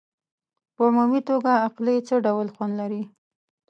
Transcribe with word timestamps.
په 0.75 0.81
عمومي 0.89 1.21
توګه 1.29 1.51
القلي 1.65 1.97
څه 2.07 2.15
ډول 2.25 2.47
خوند 2.55 2.73
لري؟ 2.81 3.01